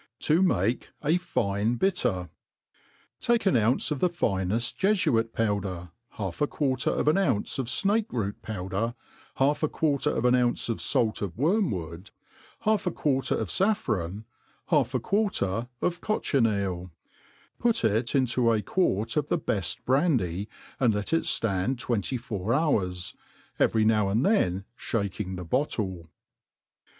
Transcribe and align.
To 0.21 0.41
make 0.41 0.89
a 1.03 1.17
fim 1.19 1.77
BitOr. 1.77 2.31
TAKE 3.19 3.45
an 3.45 3.55
ounce 3.55 3.91
of 3.91 3.99
the 3.99 4.09
fineft 4.09 4.75
Jefult 4.75 5.31
powder, 5.31 5.91
half 6.13 6.41
a 6.41 6.47
quarter 6.47 6.89
of 6.89 7.07
an 7.07 7.19
ounce 7.19 7.59
of 7.59 7.67
fnake 7.67 8.11
root 8.11 8.41
powder, 8.41 8.95
half 9.35 9.61
a 9.61 9.67
quarter 9.67 10.09
of 10.09 10.25
an 10.25 10.33
ounce 10.33 10.69
of 10.69 10.81
fait 10.81 11.21
of 11.21 11.37
wormwood, 11.37 12.09
half 12.61 12.87
a 12.87 12.91
quarter 12.91 13.35
of 13.35 13.49
faSron, 13.49 14.23
half 14.69 14.95
a 14.95 14.99
quar 14.99 15.29
ter 15.29 15.67
of 15.83 16.01
cochineal 16.01 16.89
% 17.23 17.59
put 17.59 17.85
it 17.85 18.15
into 18.15 18.51
a 18.51 18.63
quart 18.63 19.15
of 19.15 19.27
the 19.27 19.37
beft 19.37 19.85
brandy, 19.85 20.49
and 20.79 20.95
let 20.95 21.13
it 21.13 21.25
ftand 21.25 21.77
twenty. 21.77 22.17
four 22.17 22.55
hours; 22.55 23.13
every 23.59 23.85
now 23.85 24.09
and 24.09 24.25
then 24.25 24.65
fhaking 24.79 25.35
the 25.35 25.45
bottle. 25.45 26.07